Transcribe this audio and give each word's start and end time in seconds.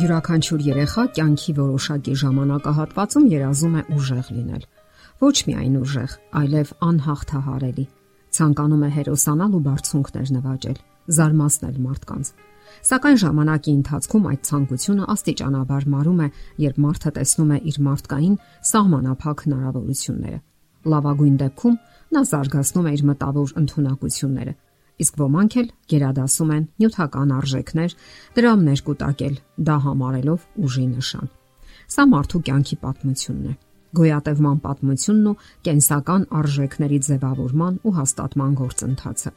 Յուրաքանչյուր 0.00 0.62
երեխա 0.64 1.02
կյանքի 1.16 1.52
որոշակի 1.56 2.12
ժամանակահատվածում 2.20 3.24
երազում 3.30 3.74
է 3.76 3.82
ուժեղ 3.96 4.28
լինել։ 4.36 4.62
Ոչ 5.20 5.34
միայն 5.48 5.74
ուժեղ, 5.80 6.12
այլև 6.40 6.70
անհաղթահարելի։ 6.86 7.84
Ցանկանում 8.38 8.84
է 8.86 8.90
հերոսանալ 8.96 9.58
ու 9.58 9.60
բարձունքներ 9.66 10.32
նվաճել, 10.36 10.78
զարմացնել 11.18 11.76
մարդկանց։ 11.84 12.30
Սակայն 12.90 13.20
ժամանակի 13.20 13.72
ընթացքում 13.80 14.28
այդ 14.30 14.42
ցանկությունը 14.48 15.08
աստիճանաբար 15.10 15.86
մարում 15.90 16.20
է, 16.24 16.28
երբ 16.64 16.80
մարդը 16.80 17.12
տեսնում 17.20 17.50
է 17.50 17.58
իր 17.60 17.78
մարդկային 17.90 18.36
սահմանափակ 18.70 19.44
հնարավորությունները։ 19.50 20.40
Լավագույն 20.90 21.36
դեպքում 21.44 21.78
նա 22.16 22.20
զարգացնում 22.30 22.88
է 22.88 22.92
իր 22.96 23.02
մտավոր 23.10 23.56
ընտունակությունները, 23.60 24.52
իսկ 25.04 25.18
ոմանք 25.20 25.56
էլ 25.60 25.72
գերադասում 25.92 26.52
են 26.56 26.68
նյութական 26.82 27.34
արժեքներ, 27.40 27.96
դրամներ 28.36 28.84
կուտակել, 28.90 29.34
դա 29.70 29.76
համարելով 29.86 30.46
ուժի 30.66 30.86
նշան։ 30.94 31.34
Սա 31.90 32.06
մարդու 32.10 32.44
կյանքի 32.50 32.76
պատմությունն 32.84 33.50
է 33.50 33.56
գոյատևման 33.96 34.58
պատմությունն 34.64 35.30
ու 35.30 35.38
կենսական 35.66 36.26
արժեքների 36.40 36.98
ձևավորման 37.06 37.78
ու 37.86 37.94
հաստատման 37.96 38.52
գործընթացը։ 38.60 39.32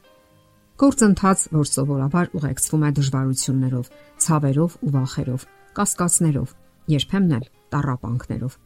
Գործընթաց, 0.84 1.46
որ 1.54 1.70
սովորաբար 1.70 2.30
ուղեկցվում 2.38 2.84
է 2.84 2.92
դժվարություններով, 2.98 3.90
ցավերով 4.26 4.78
ու 4.84 4.92
վախերով, 4.94 5.46
կասկածներով, 5.78 6.54
երբեմն 6.94 7.36
էլ 7.38 7.46
տառապանքներով։ 7.74 8.58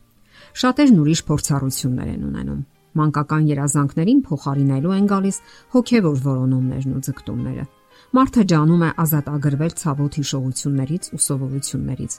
Շատերն 0.61 1.01
ուրիշ 1.03 1.21
փորձառություններ 1.27 2.09
են 2.13 2.25
ունենում, 2.27 2.61
մանկական 2.97 3.43
երազանքներին 3.51 4.21
փոխարինելու 4.27 4.95
են 4.97 5.07
գալիս 5.11 5.37
հոգևոր 5.75 6.17
որոնումներն 6.27 6.95
ու 6.97 7.03
ձգտումները։ 7.07 7.65
Մարդը 8.17 8.43
ջանում 8.51 8.83
է 8.87 8.89
ազատագրվել 9.03 9.73
ցավոտ 9.81 10.17
հիշողություններից 10.17 11.07
ու 11.17 11.21
սովորություններից, 11.27 12.13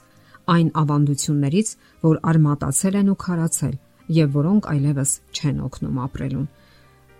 այն 0.53 0.67
ավանդություններից, 0.81 1.69
որ 2.05 2.19
արմատացել 2.29 2.97
են 2.99 3.09
ու 3.09 3.19
քարացել 3.23 3.75
եւ 4.19 4.37
որոնք 4.39 4.69
այլևս 4.73 5.11
չեն 5.33 5.57
օգնում 5.69 5.97
ապրելուն։ 6.05 6.47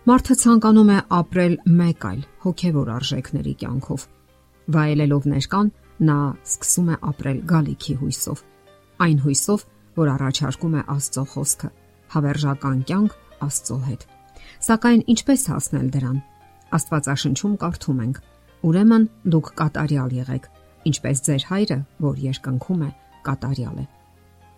Մարդը 0.10 0.36
ցանկանում 0.42 0.90
է 0.90 1.00
ապրել 1.20 1.56
մեկ 1.80 2.06
այլ 2.10 2.22
հոգևոր 2.46 2.88
արժեքների 2.96 3.54
կյանքով։ 3.62 4.06
Վայելելով 4.74 5.28
ներկան, 5.34 5.68
նա 6.10 6.20
սկսում 6.50 6.90
է 6.90 6.96
ապրել 7.10 7.40
գալիքի 7.52 7.96
հույսով։ 8.00 8.44
Այն 9.06 9.20
հույսով, 9.26 9.66
որ 10.00 10.12
առաջարկում 10.16 10.78
է 10.80 10.84
Աստծո 10.96 11.24
խոսքը, 11.34 11.70
հավերժական 12.14 12.80
կյանք 12.90 13.18
Աստծո 13.46 13.78
հետ։ 13.90 14.06
Սակայն 14.60 15.02
ինչպես 15.14 15.44
հասնել 15.50 15.88
դրան։ 15.94 16.18
Աստվածաշնչում 16.76 17.54
կարդում 17.64 18.02
ենք. 18.06 18.18
Ուրեմն 18.70 19.06
դուք 19.34 19.52
կատարյալ 19.60 20.16
եղեք, 20.20 20.50
ինչպես 20.90 21.22
ձեր 21.28 21.46
հայրը, 21.50 21.78
որ 22.04 22.20
երկնքում 22.26 22.84
է, 22.84 22.90
կատարյալ 23.30 23.80
է։ 23.80 23.86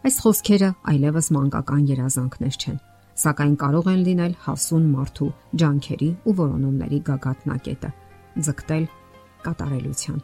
Այս 0.01 0.17
խոսքերը 0.25 0.69
այլևս 0.91 1.27
մանկական 1.37 1.83
երազանքներ 1.91 2.57
չեն, 2.57 2.79
սակայն 3.21 3.55
կարող 3.61 3.89
են 3.91 4.01
լինել 4.09 4.35
հասուն 4.47 4.85
մարդու 4.95 5.29
ջանքերի 5.61 6.09
ու 6.25 6.35
որոնումների 6.41 6.99
գագաթնակետը՝ 7.11 7.91
ձգտել 8.47 8.85
կատարելության։ 9.45 10.21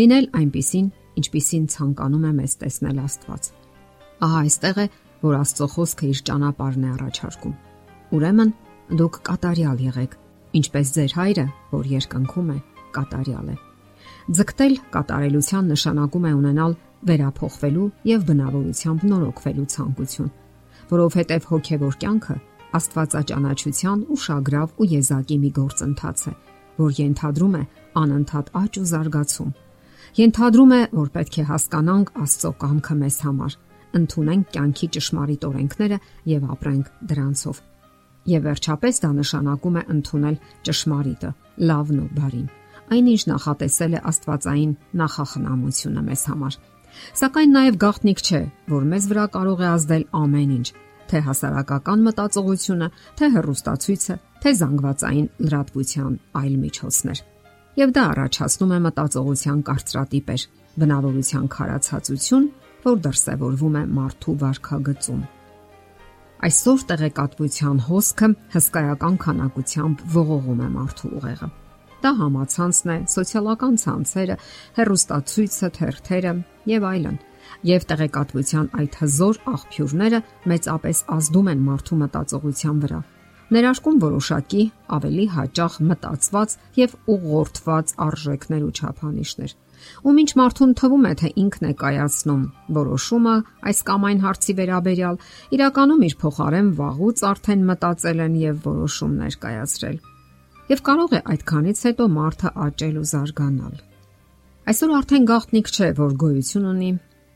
Լինել 0.00 0.30
այնպիսին, 0.40 0.92
ինչպիսին 1.20 1.64
ցանկանում 1.76 2.28
է 2.30 2.32
մեզ 2.40 2.52
տեսնել 2.64 3.02
Աստված։ 3.04 3.50
Ահա 4.24 4.44
այստեղ 4.46 4.80
է, 4.80 4.86
որ 5.20 5.42
Աստծո 5.44 5.74
խոսքը 5.74 6.14
իր 6.14 6.22
ճանապարհն 6.30 6.86
է 6.86 6.94
առաջարկում 6.96 7.58
Ուրեմն 8.10 8.52
դուք 8.98 9.16
կատարյալ 9.26 9.82
եղեք, 9.86 10.14
ինչպես 10.58 10.92
ձեր 10.96 11.12
հայրը, 11.14 11.44
որ 11.70 11.90
երկնքում 11.94 12.48
է, 12.50 12.58
կատարյալ 12.96 13.50
է։ 13.52 13.56
Ձգտել 14.30 14.74
կատարելության 14.94 15.70
նշանակում 15.70 16.26
է 16.26 16.32
ունենալ 16.40 16.74
վերափոխվելու 17.10 17.86
եւ 18.10 18.24
բնավորությամբ 18.30 19.06
նորոգվելու 19.10 19.68
ցանկություն, 19.74 20.32
որովհետեւ 20.90 21.46
հոգեվոր 21.50 21.96
կյանքը 22.02 22.36
Աստվածաճանաչության 22.80 24.02
ու 24.10 24.18
շագրավ 24.24 24.74
ու 24.78 24.88
եզակի 24.90 25.38
մի 25.42 25.50
գործընթաց 25.56 26.20
է, 26.30 26.34
որ 26.82 26.92
ենթադրում 27.00 27.56
է 27.60 27.62
անընդհատ 28.02 28.52
աճ 28.60 28.78
ու 28.80 28.86
զարգացում։ 28.90 29.50
Ենթադրում 30.20 30.74
է, 30.74 30.82
որ 30.98 31.08
պետք 31.14 31.40
է 31.40 31.44
հասկանանք 31.50 32.12
Աստծո 32.26 32.52
կամքը 32.62 32.94
մեզ 33.00 33.18
համար, 33.26 33.58
ընդունենք 34.00 34.54
կյանքի 34.54 34.88
ճշմարիտ 34.98 35.50
օրենքները 35.50 35.98
եւ 36.30 36.46
ապրենք 36.54 36.94
դրանցով։ 37.10 37.62
Եվ 38.28 38.42
վերջապես 38.46 39.00
դա 39.00 39.10
նշանակում 39.20 39.76
է 39.80 39.82
ընդունել 39.94 40.36
ճշմարիտը, 40.68 41.30
լավն 41.70 42.00
ու 42.00 42.10
բարին։ 42.18 42.48
Այնինչ 42.90 43.20
նախատեսել 43.30 43.96
է 43.96 44.00
Աստվածային 44.10 44.72
նախախնամությունը 45.00 46.02
մեզ 46.10 46.22
համար։ 46.30 46.58
Սակայն 47.20 47.52
նաև 47.54 47.80
գաղտնիք 47.80 48.20
չէ, 48.20 48.40
որ 48.70 48.86
մեզ 48.90 49.04
վրա 49.10 49.26
կարող 49.36 49.60
է 49.60 49.68
ազդել 49.70 50.04
ամեն 50.20 50.54
ինչ, 50.58 50.68
թե 51.10 51.22
հասարակական 51.26 52.04
մտածողությունը, 52.06 52.88
թե 53.18 53.30
հեռուստացույցը, 53.34 54.16
թե 54.42 54.52
զանգվածային 54.60 55.28
լրատվության 55.46 56.12
այլ 56.40 56.54
միջոցներ։ 56.64 57.22
Եվ 57.80 57.92
դա 57.96 58.04
առաջացնում 58.10 58.72
է 58.74 58.78
մտածողության 58.90 59.60
կարծրատիպեր, 59.70 60.46
բնավորության 60.80 61.50
քարացածություն, 61.54 62.48
որ 62.84 63.04
դրսևորվում 63.06 63.76
է 63.80 63.84
մարդու 64.00 64.34
վարքագծում։ 64.40 65.20
Այսօր 66.40 66.82
տեղեկատվության 66.88 67.80
հոսքը 67.84 68.28
հսկայական 68.54 69.16
քանակությամբ 69.20 70.04
ողողում 70.14 70.60
է 70.64 70.68
մարդու 70.72 71.10
ուղեղը։ 71.18 71.48
Դա 72.00 72.12
համացանցն 72.20 72.92
է, 72.94 72.96
սոցիալական 73.12 73.76
ցանցերը, 73.82 74.36
հերոստացույցը, 74.78 75.70
թերթերը 75.76 76.32
եւ 76.72 76.86
այլն։ 76.92 77.18
Եվ 77.68 77.86
տեղեկատվության 77.92 78.70
այդ 78.80 78.96
հզոր 79.02 79.40
աղբյուրները 79.52 80.20
մեծապես 80.54 81.04
ազդում 81.20 81.50
են 81.52 81.64
մարդու 81.68 82.00
մտածողության 82.00 82.80
վրա, 82.86 83.00
ներարկում 83.54 83.96
որոշակի 84.04 84.62
ավելի 84.96 85.26
հաճախ 85.36 85.80
մտածված 85.90 86.54
եւ 86.80 86.94
ուղղորդված 87.14 87.96
արժեքներ 88.06 88.62
ու 88.68 88.72
չափանիշներ 88.78 89.58
ու 90.04 90.14
ինչ 90.20 90.30
մարդուն 90.40 90.72
թվում 90.80 91.04
է, 91.08 91.12
թե 91.20 91.28
ինքն 91.42 91.66
է 91.70 91.72
կայացնում 91.80 92.42
որոշումը 92.76 93.34
այս 93.70 93.78
կամ 93.90 94.06
այն 94.10 94.20
հարցի 94.24 94.54
վերաբերյալ, 94.60 95.16
իրականում 95.56 96.04
իր 96.08 96.16
փոխարեն 96.20 96.68
վաղուց 96.80 97.22
արդեն 97.30 97.62
մտածել 97.70 98.22
են 98.26 98.34
եւ 98.40 98.58
որոշումներ 98.66 99.38
կայացրել։ 99.44 99.96
Եվ 100.70 100.82
կարող 100.90 101.16
է 101.16 101.20
այդքանից 101.34 101.80
հետո 101.88 102.08
մարդը 102.20 102.52
աճել 102.66 103.00
ու 103.00 103.08
զարգանալ։ 103.10 103.74
Այսօր 104.70 104.92
արդեն 105.00 105.24
գաղտնիք 105.30 105.72
չէ, 105.74 105.88
որ 106.00 106.12
գոյություն 106.20 106.68
ունի 106.70 106.90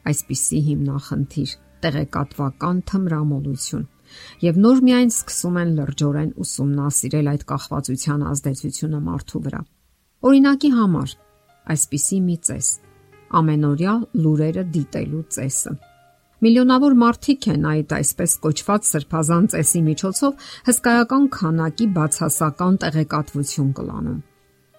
այսպիսի 0.04 0.60
հիմնախնդիր՝ 0.68 1.56
տեղեկատվական 1.84 2.80
թմրամոլություն 2.90 3.88
եւ 4.44 4.60
նոր 4.64 4.82
միայն 4.88 5.12
սկսում 5.14 5.56
են 5.62 5.72
լրջորեն 5.78 6.30
ուսումնասիրել 6.44 7.30
այդ 7.34 7.46
կախվածության 7.54 8.26
ազդեցությունը 8.34 9.00
մարդու 9.08 9.42
վրա։ 9.46 9.60
Օրինակի 10.24 10.70
համար, 10.74 11.16
այսպիսի 11.74 12.20
մի 12.28 12.36
ծես՝ 12.48 12.68
ամենօրյա 13.34 13.94
լուրերը 14.24 14.64
դիտելու 14.74 15.24
ծեսը։ 15.34 15.74
Միլիոնավոր 16.44 16.94
մարդիկ 17.00 17.46
են 17.54 17.66
այդ 17.70 17.92
այսպես 17.96 18.32
կոչված 18.44 18.88
սրբազան 18.90 19.44
ծեսի 19.54 19.80
միջոցով 19.84 20.48
հսկայական 20.66 21.28
քանակի 21.36 21.86
բացասական 21.94 22.74
տեղեկատվություն 22.84 23.70
կլանում։ 23.78 24.18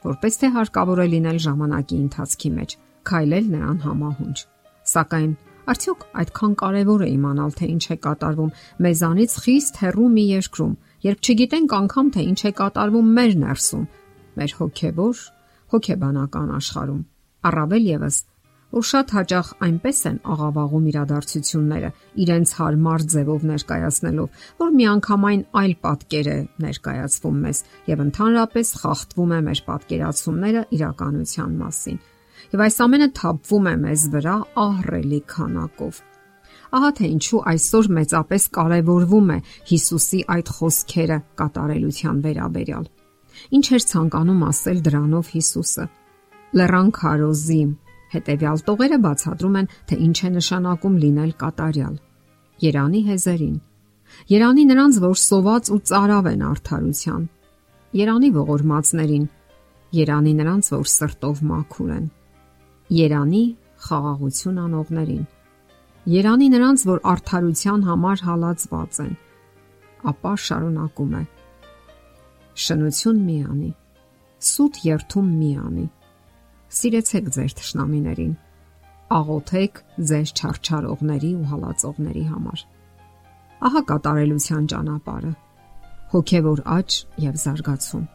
Որպես 0.05 0.37
թե 0.41 0.49
հարկավոր 0.55 1.01
է 1.01 1.07
լինել 1.15 1.39
ժամանակի 1.45 1.97
ընթացքի 2.05 2.51
մեջ, 2.59 2.75
քայլել 3.09 3.47
նրան 3.55 3.79
համահունչ։ 3.85 4.37
Սակայն 4.93 5.31
Արդյոք 5.65 6.03
այդքան 6.21 6.51
կարևոր 6.61 7.03
է 7.05 7.07
իմանալ, 7.15 7.53
թե 7.57 7.67
ինչ 7.73 7.85
է 7.89 7.97
կատարվում 8.05 8.51
մեզանից 8.85 9.37
խիստ 9.45 9.79
հեռու 9.81 10.09
մի 10.15 10.25
երկրում, 10.35 10.75
երբ 11.05 11.25
չգիտենք 11.25 11.75
անգամ 11.79 12.11
թե 12.13 12.25
ինչ 12.29 12.39
է 12.45 12.51
կատարվում 12.59 13.09
մեր 13.17 13.33
ներսում, 13.45 13.87
մեր 14.37 14.55
հոգևոր 14.59 15.23
հոգեբանական 15.73 16.53
աշխարհում։ 16.59 17.01
Առավել 17.49 17.89
եւս, 17.95 18.17
որ 18.75 18.85
շատ 18.89 19.11
հաճախ 19.15 19.49
այնպես 19.65 19.99
են 20.09 20.17
աղավաղում 20.35 20.87
իրադարձությունները 20.91 21.91
իրենց 22.25 22.53
հարմար 22.59 23.05
ձևով 23.13 23.45
ներկայացնելով, 23.51 24.41
որ 24.61 24.73
միանգամայն 24.79 25.45
այլ 25.61 25.75
պատկեր 25.85 26.29
է 26.33 26.39
ներկայացվում 26.65 27.37
մեզ 27.45 27.61
եւ 27.93 28.03
ընդհանրապես 28.05 28.73
խախտվում 28.81 29.33
է 29.35 29.39
մեր 29.49 29.63
պատկերացումները 29.69 30.65
իրականության 30.75 31.55
մասին։ 31.61 32.03
Եվ 32.53 32.63
այս 32.65 32.77
ամենը 32.85 33.07
թափվում 33.19 33.69
է 33.71 33.75
մեզ 33.85 34.03
վրա 34.15 34.35
ահռելի 34.65 35.21
քանակով։ 35.31 36.01
Ահա 36.75 36.89
թե 36.97 37.07
ինչու 37.15 37.41
այսօր 37.51 37.87
մեծապես 37.97 38.43
կարևորվում 38.57 39.29
է 39.35 39.37
Հիսուսի 39.69 40.19
այդ 40.35 40.51
խոսքերը 40.55 41.17
կատարելության 41.41 42.17
վերաբերյալ։ 42.25 42.85
Ինչ 43.55 43.65
էր 43.75 43.85
ցանկանում 43.91 44.41
ասել 44.49 44.81
դրանով 44.85 45.31
Հիսուսը։ 45.35 45.85
Լեռան 46.55 46.89
քարոզի 46.95 47.61
հետևյալ 48.15 48.59
տողերը 48.65 48.99
բացատրում 49.05 49.55
են, 49.59 49.69
թե 49.89 49.95
ինչ 50.05 50.17
է 50.25 50.29
նշանակում 50.35 50.99
լինել 51.05 51.31
կատարյալ։ 51.41 51.95
Երանի 52.65 53.01
հեզերին։ 53.09 53.55
Երանի 54.31 54.63
նրանց, 54.71 54.99
որ 55.05 55.17
սոված 55.21 55.71
ու 55.75 55.79
ծարավ 55.89 56.29
են 56.31 56.43
արդարության։ 56.49 57.23
Երանի 57.95 58.29
ողորմածներին։ 58.35 59.25
Երանի 59.95 60.33
նրանց, 60.39 60.69
որ 60.75 60.87
սրտով 60.95 61.41
մաքուր 61.49 61.91
են։ 61.95 62.05
Երանի 62.93 63.55
խաղաղություն 63.81 64.57
անողներին։ 64.61 65.21
Երանի 66.05 66.47
նրանց, 66.53 66.81
որ 66.85 66.99
արդարության 67.11 67.83
համար 67.87 68.19
հալածված 68.25 68.97
են, 69.01 69.13
ապա 70.11 70.33
շարունակում 70.45 71.15
է. 71.17 71.21
Շնություն 72.65 73.21
մի 73.25 73.37
անի, 73.49 73.69
սուտ 74.49 74.77
երթում 74.85 75.31
մի 75.39 75.49
անի։ 75.65 75.85
Սիրեցեք 76.77 77.31
ձեր 77.33 77.55
ճշնամիներին, 77.57 78.35
աղոթեք 79.17 79.81
ձեզ 80.11 80.33
չարչարողների 80.37 81.31
ու 81.41 81.47
հալածողների 81.55 82.25
համար։ 82.35 82.63
Ահա 83.65 83.81
կատարելության 83.89 84.69
ճանապարհը։ 84.75 85.33
Հոգևոր 86.13 86.61
աճ 86.75 86.99
եւ 87.25 87.41
զարգացում։ 87.45 88.05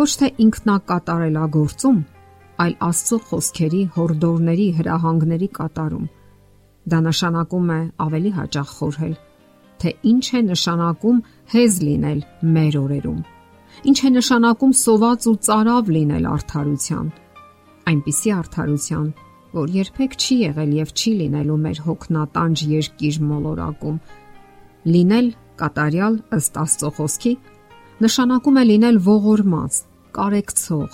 Ոչ 0.00 0.10
թե 0.20 0.32
ինքնակատարելագործում, 0.46 2.00
այլ 2.60 2.74
Աստծո 2.86 3.18
խոսքերի, 3.30 3.82
հորդորների, 3.96 4.66
հրահանգների 4.78 5.48
կատարում։ 5.56 6.06
Դա 6.90 6.98
նշանակում 7.06 7.70
է 7.76 7.80
ավելի 8.04 8.30
հաճախ 8.36 8.72
խորհել, 8.80 9.14
թե 9.80 9.90
ինչ 10.10 10.26
է 10.38 10.40
նշանակում 10.50 11.18
հեզ 11.54 11.76
լինել 11.88 12.20
մեր 12.56 12.78
օրերում։ 12.80 13.20
Ինչ 13.90 13.98
է 14.00 14.10
նշանակում 14.18 14.72
սոված 14.80 15.26
ու 15.30 15.36
ծարավ 15.46 15.90
լինել 15.96 16.24
արդարության։ 16.30 17.10
Այնպիսի 17.90 18.32
արդարության, 18.40 19.06
որ 19.56 19.70
երբեք 19.80 20.16
չի 20.20 20.36
եղել 20.40 20.72
եւ 20.80 20.90
չի 21.00 21.12
լինելու 21.20 21.60
մեր 21.64 21.78
հոգնատանջ 21.86 22.64
երկիր 22.70 23.16
մոլորակում։ 23.30 23.96
Լինել 24.94 25.30
կատարյալ 25.60 26.18
ըստ 26.36 26.58
Աստծո 26.64 26.90
խոսքի 26.98 27.32
նշանակում 28.04 28.60
է 28.60 28.64
լինել 28.70 29.00
ողորմած, 29.06 29.80
կարեկցող, 30.16 30.90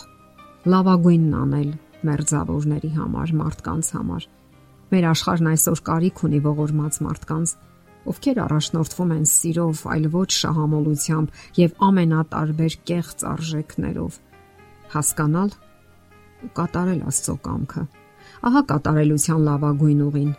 լավագույնն 0.66 1.34
անել 1.38 1.68
մերձավորների 2.06 2.88
համար, 2.96 3.32
մարդկանց 3.38 3.90
համար։ 3.96 4.24
Մեր 4.90 5.04
աշխարհն 5.10 5.48
այսօր 5.52 5.82
կարիք 5.86 6.22
ունի 6.26 6.40
ողորմած 6.46 6.98
մարդկանց, 7.06 7.52
ովքեր 8.10 8.40
առաջնորդվում 8.46 9.12
են 9.16 9.24
սիրով, 9.30 9.82
այլ 9.94 10.08
ոչ 10.16 10.26
շահամոլությամբ 10.36 11.40
եւ 11.60 11.78
ամենատարբեր 11.86 12.76
կեղծ 12.90 13.24
արժեքներով։ 13.30 14.18
Հասկանալ 14.96 15.50
ու 16.46 16.52
կատարել 16.58 17.00
Աստծո 17.10 17.36
կամքը։ 17.46 17.82
Ահա 18.46 18.62
կատարելության 18.74 19.42
լավագույն 19.46 20.04
ուղին։ 20.06 20.30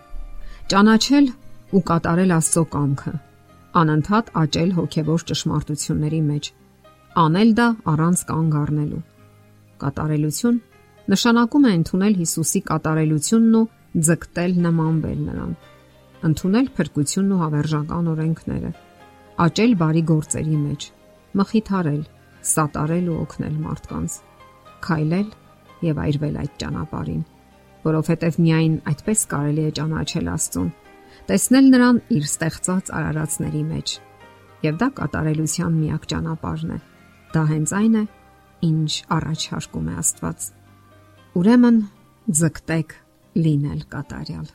Ճանաչել 0.71 1.27
ու 1.71 1.83
կատարել 1.88 2.31
Աստծո 2.38 2.63
կամքը։ 2.75 3.13
Անընդհատ 3.77 4.33
աճել 4.44 4.71
հոգևոր 4.77 5.27
ճշմարտությունների 5.31 6.24
մեջ։ 6.31 6.56
Անել 7.27 7.53
դա 7.57 7.68
առանց 7.91 8.24
կանգ 8.31 8.57
առնելու 8.68 9.06
Կատարելություն 9.83 10.59
նշանակում 11.13 11.65
է 11.68 11.71
ընդունել 11.77 12.15
Հիսուսի 12.21 12.62
կատարելությունն 12.68 13.57
ու 13.57 13.65
ձգտել 14.07 14.53
նմանվել 14.65 15.19
նրան։ 15.27 15.51
Ընդունել 16.27 16.68
փրկությունն 16.77 17.33
ու 17.33 17.41
հավերժական 17.44 18.09
օրենքները, 18.13 18.71
աճել 19.47 19.74
բարի 19.81 20.03
գործերի 20.12 20.57
մեջ, 20.63 20.88
մխիթարել, 21.38 22.01
սատարել 22.51 23.07
ու 23.13 23.18
օգնել 23.24 23.56
մարդկանց, 23.68 24.18
քայլել 24.88 25.29
եւ 25.88 26.01
այրվել 26.07 26.35
այդ 26.41 26.53
ճանապարհին, 26.63 27.24
որովհետեւ 27.88 28.38
միայն 28.47 28.75
այդպես 28.91 29.24
կարելի 29.33 29.63
է 29.68 29.71
ճանաչել 29.77 30.29
Աստծուն, 30.33 30.69
տեսնել 31.27 31.65
նրան 31.77 32.00
իր 32.18 32.27
ստեղծած 32.27 32.91
արարածների 32.97 33.63
մեջ։ 33.71 33.95
Եվ 34.68 34.77
դա 34.81 34.88
կատարելության 34.97 35.74
միակ 35.77 36.07
ճանապարհն 36.12 36.71
է։ 36.74 36.79
Դա 37.38 37.44
հենց 37.51 37.74
այն 37.77 37.97
է, 37.97 38.03
ինչ 38.65 38.92
առաջարկում 39.18 39.88
է 39.92 39.95
Աստված։ 40.01 40.48
Ուրեմն 41.38 41.77
ձգտեք 42.39 42.95
լինել 43.38 43.81
կատարյալ։ 43.94 44.48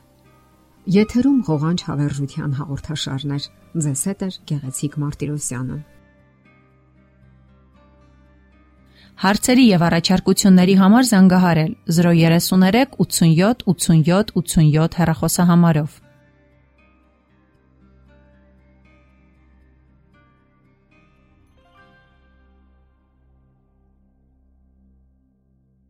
Եթերում 0.93 1.39
հողանջ 1.47 1.83
հավերժության 1.87 2.55
հաղորդաշարներ։ 2.59 3.43
Ձեզ 3.83 4.01
հետ 4.09 4.23
է 4.23 4.29
Գեղեցիկ 4.51 4.97
Մարտիրոսյանը։ 5.03 5.77
Հարցերի 9.23 9.65
եւ 9.69 9.83
առաջարկությունների 9.87 10.75
համար 10.83 11.05
զանգահարել 11.13 11.73
033 11.97 12.97
87 12.99 13.63
87 13.71 14.33
87 14.35 14.97
հեռախոսահամարով։ 14.99 16.02